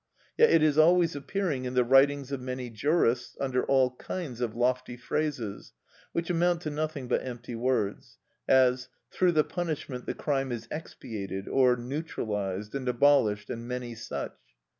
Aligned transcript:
Yet 0.35 0.49
it 0.49 0.63
is 0.63 0.79
always 0.79 1.15
appearing 1.15 1.65
in 1.65 1.75
the 1.75 1.83
writings 1.83 2.31
of 2.31 2.41
many 2.41 2.71
jurists, 2.71 3.37
under 3.39 3.63
all 3.63 3.91
kinds 3.97 4.41
of 4.41 4.55
lofty 4.55 4.97
phrases, 4.97 5.73
which 6.11 6.31
amount 6.31 6.61
to 6.61 6.71
nothing 6.71 7.07
but 7.07 7.23
empty 7.23 7.53
words, 7.53 8.17
as: 8.47 8.89
Through 9.11 9.33
the 9.33 9.43
punishment 9.43 10.07
the 10.07 10.15
crime 10.15 10.51
is 10.51 10.67
expiated 10.71 11.47
or 11.47 11.75
neutralised 11.75 12.73
and 12.73 12.89
abolished, 12.89 13.51
and 13.51 13.67
many 13.67 13.93
such. 13.93 14.39